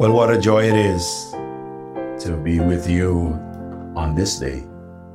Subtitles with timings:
[0.00, 1.30] Well, what a joy it is
[2.24, 3.38] to be with you
[3.94, 4.64] on this day,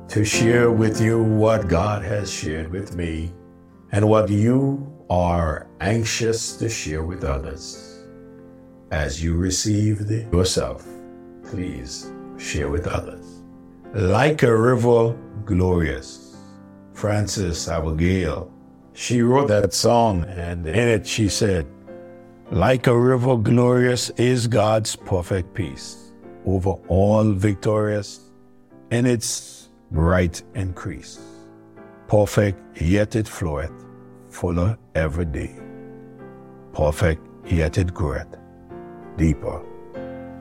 [0.06, 3.32] to share with you what God has shared with me
[3.90, 8.04] and what you are anxious to share with others.
[8.92, 10.86] As you received yourself,
[11.42, 13.42] please share with others.
[13.92, 16.36] Like a river glorious,
[16.92, 18.52] Frances Havergal,
[18.92, 21.66] she wrote that song and in it she said,
[22.50, 26.12] like a river glorious is God's perfect peace,
[26.44, 28.30] over all victorious
[28.90, 31.18] in its bright increase.
[32.06, 33.72] Perfect, yet it floweth,
[34.28, 35.56] fuller every day.
[36.72, 38.38] Perfect, yet it groweth,
[39.16, 39.64] deeper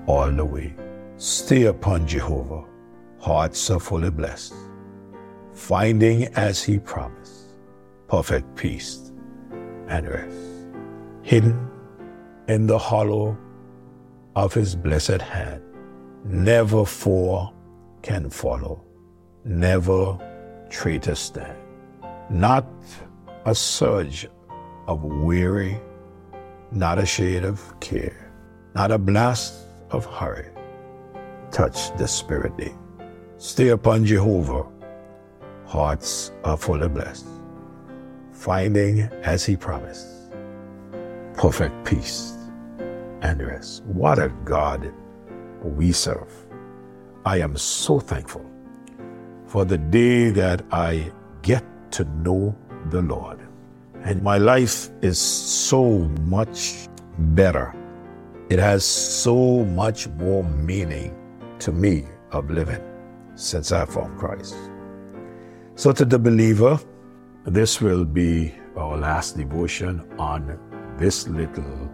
[0.05, 0.75] all the way.
[1.17, 2.65] Stay upon Jehovah,
[3.19, 4.53] hearts are fully blessed,
[5.53, 7.45] finding as he promised,
[8.07, 9.11] perfect peace
[9.87, 10.37] and rest.
[11.23, 11.71] Hidden
[12.47, 13.37] in the hollow
[14.35, 15.61] of his blessed hand.
[16.23, 17.53] Never four
[18.01, 18.83] can follow,
[19.43, 20.17] never
[20.69, 21.57] traitor stand.
[22.29, 22.65] Not
[23.45, 24.27] a surge
[24.87, 25.79] of weary,
[26.71, 28.31] not a shade of care,
[28.73, 29.53] not a blast
[29.91, 30.49] of hurry.
[31.51, 32.53] Touch the spirit.
[33.37, 34.65] Stay upon Jehovah,
[35.65, 37.27] hearts are fully blessed,
[38.31, 40.15] finding as he promised
[41.37, 42.33] perfect peace
[43.21, 43.83] and rest.
[43.83, 44.93] What a God
[45.61, 46.31] we serve.
[47.25, 48.45] I am so thankful
[49.45, 52.55] for the day that I get to know
[52.89, 53.39] the Lord.
[54.03, 57.73] And my life is so much better.
[58.49, 61.15] It has so much more meaning
[61.59, 62.83] to me of living
[63.35, 64.55] since I found Christ.
[65.75, 66.79] So, to the believer,
[67.45, 70.59] this will be our last devotion on
[70.97, 71.91] this little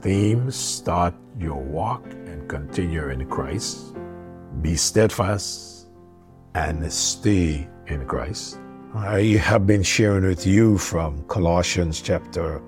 [0.00, 3.96] theme start your walk and continue in Christ.
[4.62, 5.88] Be steadfast
[6.54, 8.58] and stay in Christ.
[8.94, 12.62] I have been sharing with you from Colossians chapter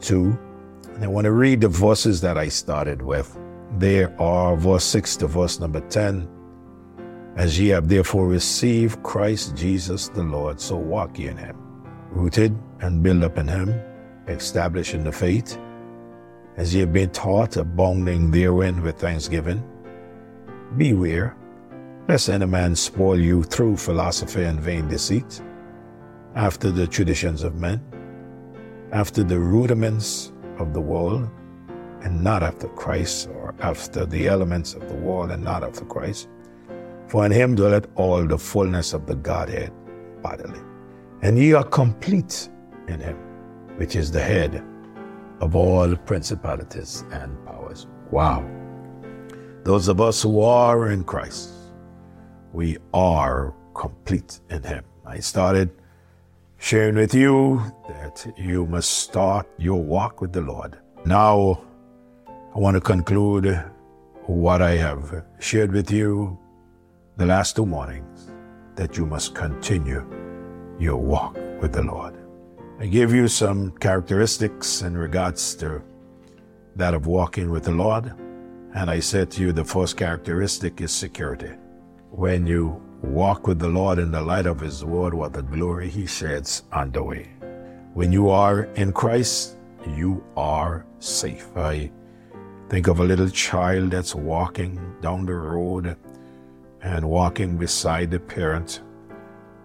[0.00, 0.36] 2.
[0.94, 3.38] And I want to read the verses that I started with.
[3.78, 6.26] There are verse 6 to verse number 10.
[7.36, 11.56] As ye have therefore received Christ Jesus the Lord, so walk ye in him,
[12.10, 13.80] rooted and built up in him,
[14.28, 15.58] established in the faith
[16.58, 19.62] as ye have been taught, abounding therein with thanksgiving.
[20.76, 21.36] Beware,
[22.08, 25.40] lest any man spoil you through philosophy and vain deceit,
[26.34, 27.80] after the traditions of men,
[28.92, 31.28] after the rudiments of the world,
[32.02, 36.28] and not after Christ, or after the elements of the world, and not after Christ.
[37.06, 39.72] For in him dwelleth all the fullness of the Godhead
[40.22, 40.60] bodily.
[41.22, 42.48] And ye are complete
[42.88, 43.16] in him,
[43.78, 44.62] which is the head
[45.40, 47.86] of all principalities and powers.
[48.10, 48.44] Wow.
[49.64, 51.50] Those of us who are in Christ,
[52.52, 54.84] we are complete in Him.
[55.06, 55.70] I started
[56.58, 60.76] sharing with you that you must start your walk with the Lord.
[61.06, 61.62] Now,
[62.26, 63.62] I want to conclude
[64.26, 66.36] what I have shared with you
[67.16, 68.32] the last two mornings
[68.74, 70.04] that you must continue
[70.80, 72.17] your walk with the Lord.
[72.80, 75.82] I give you some characteristics in regards to
[76.76, 78.14] that of walking with the Lord.
[78.72, 81.50] And I said to you, the first characteristic is security.
[82.12, 85.88] When you walk with the Lord in the light of His word, what the glory
[85.88, 87.28] He sheds on the way.
[87.94, 89.56] When you are in Christ,
[89.96, 91.48] you are safe.
[91.56, 91.90] I
[92.68, 95.96] think of a little child that's walking down the road
[96.80, 98.82] and walking beside the parent,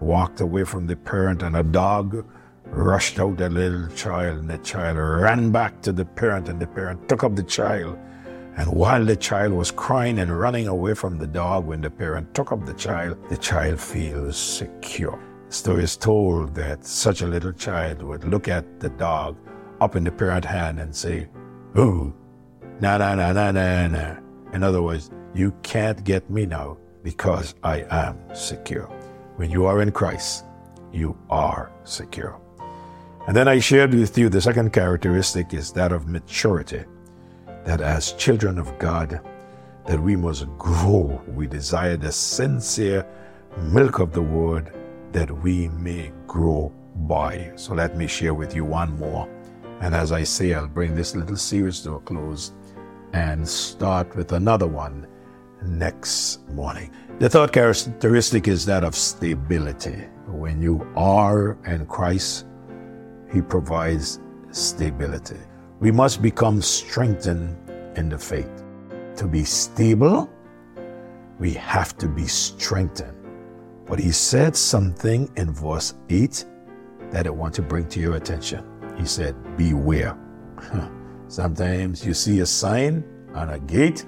[0.00, 2.26] walked away from the parent, and a dog
[2.74, 6.66] rushed out the little child, and the child ran back to the parent, and the
[6.66, 7.96] parent took up the child.
[8.56, 12.34] And while the child was crying and running away from the dog, when the parent
[12.34, 15.18] took up the child, the child feels secure.
[15.48, 19.36] The story is told that such a little child would look at the dog
[19.80, 21.28] up in the parent hand and say,
[21.78, 22.14] Ooh,
[22.80, 24.16] na na na na na na.
[24.52, 28.86] In other words, you can't get me now because I am secure.
[29.36, 30.44] When you are in Christ,
[30.92, 32.43] you are secure.
[33.26, 36.84] And then I shared with you the second characteristic is that of maturity.
[37.64, 39.20] That as children of God,
[39.86, 41.22] that we must grow.
[41.28, 43.06] We desire the sincere
[43.58, 44.74] milk of the word
[45.12, 46.72] that we may grow
[47.06, 47.52] by.
[47.56, 49.28] So let me share with you one more.
[49.80, 52.52] And as I say, I'll bring this little series to a close
[53.12, 55.06] and start with another one
[55.62, 56.90] next morning.
[57.20, 60.04] The third characteristic is that of stability.
[60.26, 62.46] When you are in Christ,
[63.34, 64.20] he provides
[64.52, 65.40] stability.
[65.80, 67.58] We must become strengthened
[67.96, 68.62] in the faith.
[69.16, 70.28] to be stable,
[71.38, 73.16] we have to be strengthened.
[73.86, 76.44] But he said something in verse 8
[77.10, 78.64] that I want to bring to your attention.
[78.96, 80.16] He said, Beware.
[81.28, 83.04] Sometimes you see a sign
[83.34, 84.06] on a gate,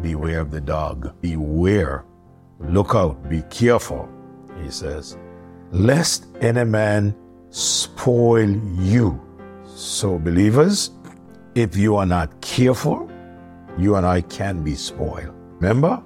[0.00, 1.14] beware of the dog.
[1.20, 2.04] Beware.
[2.58, 3.28] Look out.
[3.28, 4.08] Be careful.
[4.62, 5.16] He says,
[5.70, 7.14] lest any man
[7.52, 8.50] spoil
[8.80, 9.20] you.
[9.66, 10.90] So, believers,
[11.54, 13.10] if you are not careful,
[13.78, 15.34] you and I can be spoiled.
[15.60, 16.02] Remember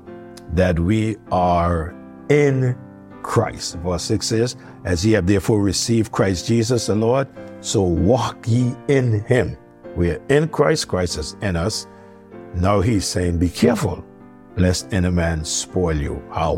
[0.55, 1.95] that we are
[2.29, 2.77] in
[3.23, 3.77] Christ.
[3.77, 7.29] Verse 6 says, As ye have therefore received Christ Jesus the Lord,
[7.61, 9.57] so walk ye in him.
[9.97, 11.87] We are in Christ, Christ is in us.
[12.55, 14.05] Now he's saying, Be careful,
[14.57, 16.23] lest any man spoil you.
[16.33, 16.57] How?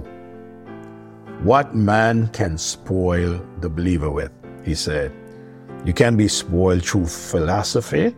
[1.43, 4.32] What man can spoil the believer with?
[4.69, 5.12] He said,
[5.87, 8.15] You can be spoiled through philosophy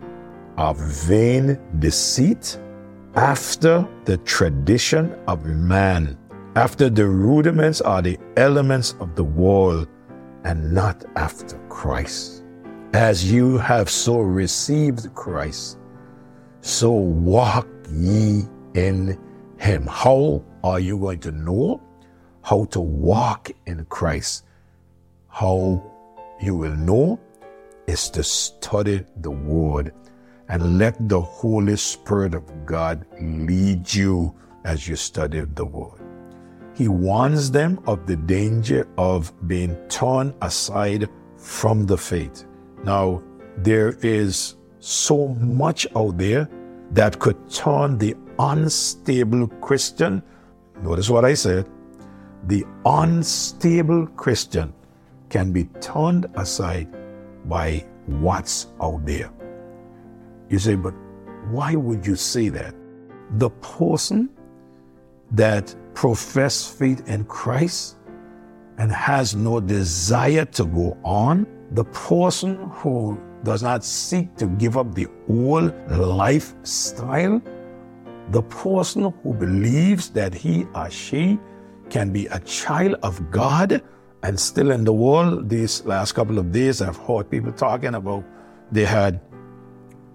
[0.56, 0.76] of
[1.06, 2.58] vain deceit
[3.14, 6.18] after the tradition of man,
[6.56, 9.86] after the rudiments or the elements of the world,
[10.42, 12.42] and not after Christ.
[12.94, 15.78] As you have so received Christ,
[16.62, 18.42] so walk ye
[18.74, 19.16] in
[19.58, 19.86] him.
[19.86, 21.80] How are you going to know
[22.42, 24.46] how to walk in Christ?
[25.28, 25.80] How
[26.40, 27.20] you will know
[27.86, 29.92] is to study the Word
[30.48, 34.34] and let the Holy Spirit of God lead you
[34.64, 36.00] as you study the Word.
[36.74, 42.44] He warns them of the danger of being torn aside from the faith.
[42.84, 43.22] Now,
[43.58, 46.48] there is so much out there
[46.92, 50.22] that could turn the unstable Christian.
[50.82, 51.68] Notice what I said.
[52.46, 54.72] The unstable Christian
[55.30, 56.88] can be turned aside
[57.48, 59.32] by what's out there.
[60.48, 60.94] You say, but
[61.50, 62.74] why would you say that?
[63.38, 64.28] The person
[65.30, 67.96] that profess faith in Christ
[68.78, 74.76] and has no desire to go on, the person who does not seek to give
[74.76, 77.40] up the old lifestyle,
[78.30, 81.38] the person who believes that he or she
[81.88, 83.82] can be a child of God
[84.22, 88.24] and still in the world, these last couple of days, I've heard people talking about
[88.70, 89.20] they had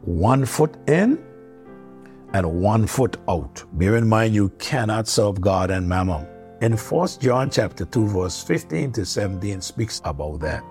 [0.01, 1.23] one foot in
[2.33, 3.63] and one foot out.
[3.73, 6.27] Bear in mind, you cannot serve God and mammon.
[6.61, 10.63] In 1 John chapter 2, verse 15 to 17 speaks about that.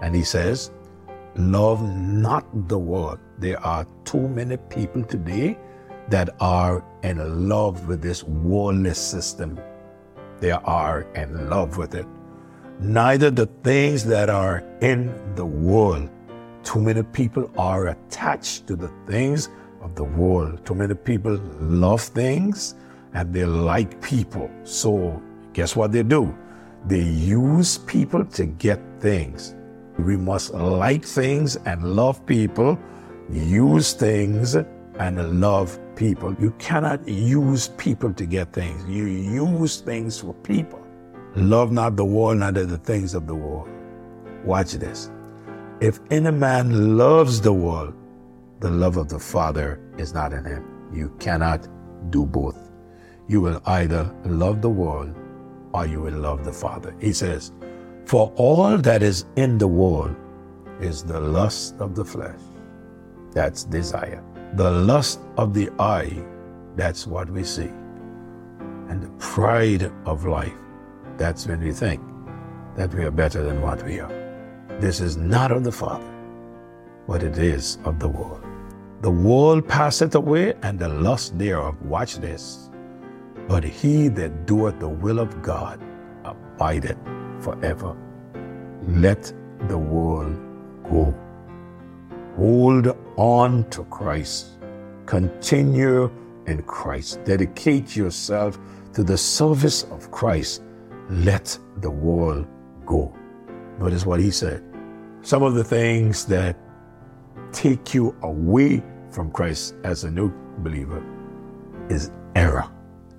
[0.00, 0.70] And he says,
[1.36, 3.18] Love not the world.
[3.38, 5.58] There are too many people today
[6.08, 9.60] that are in love with this worldly system.
[10.40, 12.06] They are in love with it.
[12.80, 16.08] Neither the things that are in the world.
[16.62, 19.48] Too many people are attached to the things
[19.80, 20.64] of the world.
[20.64, 22.76] Too many people love things
[23.14, 24.48] and they like people.
[24.62, 25.20] So,
[25.54, 26.32] guess what they do?
[26.86, 29.56] They use people to get things.
[29.98, 32.78] We must like things and love people,
[33.28, 36.32] use things and love people.
[36.38, 38.84] You cannot use people to get things.
[38.88, 40.87] You use things for people.
[41.36, 43.68] Love not the world, neither the things of the world.
[44.44, 45.10] Watch this.
[45.80, 47.94] If any man loves the world,
[48.60, 50.64] the love of the Father is not in him.
[50.92, 51.68] You cannot
[52.10, 52.58] do both.
[53.28, 55.14] You will either love the world
[55.72, 56.94] or you will love the Father.
[56.98, 57.52] He says,
[58.06, 60.16] For all that is in the world
[60.80, 62.40] is the lust of the flesh.
[63.32, 64.24] That's desire.
[64.54, 66.24] The lust of the eye,
[66.74, 67.70] that's what we see.
[68.88, 70.54] And the pride of life,
[71.18, 72.00] that's when we think
[72.76, 74.12] that we are better than what we are.
[74.80, 76.08] This is not of the Father,
[77.08, 78.44] but it is of the world.
[79.00, 81.80] The world passeth away, and the lust thereof.
[81.82, 82.70] Watch this.
[83.46, 85.80] But he that doeth the will of God
[86.24, 86.98] abideth
[87.40, 87.96] forever.
[88.82, 89.32] Let
[89.68, 90.36] the world
[90.84, 91.14] go.
[92.36, 94.58] Hold on to Christ.
[95.06, 96.10] Continue
[96.46, 97.24] in Christ.
[97.24, 98.58] Dedicate yourself
[98.94, 100.62] to the service of Christ.
[101.10, 102.46] Let the world
[102.84, 103.14] go.
[103.78, 104.64] Notice what he said
[105.22, 106.56] some of the things that
[107.52, 111.04] take you away from Christ as a new believer
[111.88, 112.70] is error.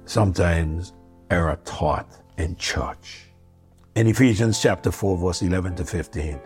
[0.06, 0.94] Sometimes
[1.30, 3.26] error taught in church.
[3.96, 6.40] In Ephesians chapter 4, verse 11 to 15,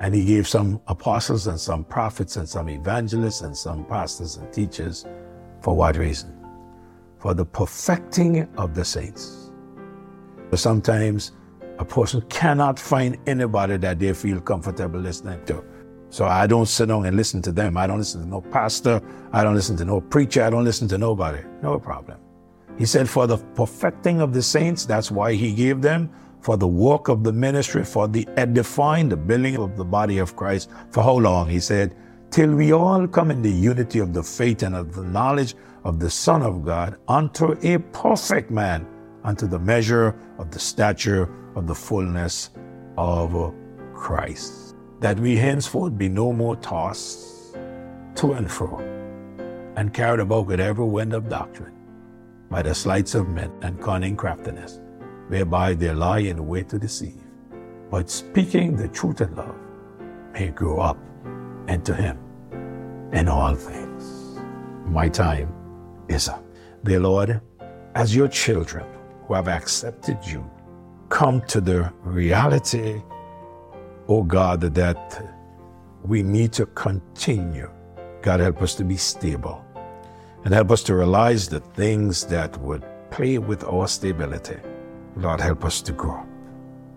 [0.00, 4.52] and he gave some apostles and some prophets and some evangelists and some pastors and
[4.52, 5.04] teachers.
[5.62, 6.38] For what reason?
[7.18, 9.41] For the perfecting of the saints.
[10.54, 11.32] Sometimes
[11.78, 15.64] a person cannot find anybody that they feel comfortable listening to.
[16.10, 17.78] So I don't sit down and listen to them.
[17.78, 19.00] I don't listen to no pastor.
[19.32, 20.42] I don't listen to no preacher.
[20.42, 21.42] I don't listen to nobody.
[21.62, 22.18] No problem.
[22.78, 26.68] He said, for the perfecting of the saints, that's why he gave them, for the
[26.68, 30.70] work of the ministry, for the edifying, the building of the body of Christ.
[30.90, 31.48] For how long?
[31.48, 31.96] He said,
[32.30, 35.54] till we all come in the unity of the faith and of the knowledge
[35.84, 38.86] of the Son of God, unto a perfect man,
[39.24, 42.50] unto the measure of the stature of the fullness
[42.96, 43.54] of
[43.94, 44.74] Christ.
[45.00, 47.54] That we henceforth be no more tossed
[48.16, 48.78] to and fro
[49.76, 51.74] and carried about with every wind of doctrine
[52.50, 54.80] by the sleights of men and cunning craftiness,
[55.28, 57.22] whereby they lie in wait to deceive.
[57.90, 59.56] But speaking the truth in love
[60.34, 60.98] may grow up
[61.68, 62.18] into Him
[63.12, 64.38] in all things.
[64.86, 65.52] My time
[66.08, 66.44] is up.
[66.84, 67.40] Dear Lord,
[67.94, 68.84] as your children
[69.32, 70.44] who have accepted you,
[71.08, 73.00] come to the reality,
[74.06, 75.24] oh God, that
[76.04, 77.70] we need to continue.
[78.20, 79.64] God, help us to be stable
[80.44, 84.58] and help us to realize the things that would play with our stability.
[85.16, 86.26] Lord, help us to grow.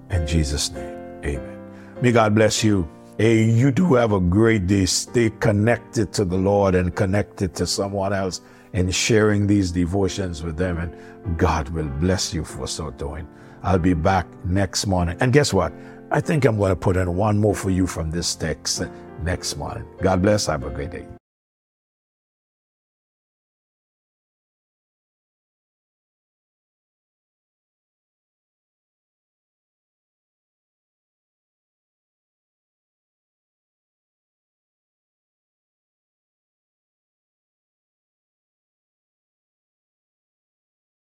[0.10, 1.58] In Jesus' name, amen.
[2.02, 2.86] May God bless you.
[3.18, 4.88] Hey, you do have a great day.
[4.88, 8.42] Stay connected to the Lord and connected to someone else
[8.76, 10.78] and sharing these devotions with them.
[10.78, 13.28] And God will bless you for so doing.
[13.64, 15.18] I'll be back next morning.
[15.22, 15.74] And guess what?
[16.12, 18.84] I think I'm going to put in one more for you from this text
[19.24, 19.86] next morning.
[20.02, 20.46] God bless.
[20.46, 21.08] Have a great day.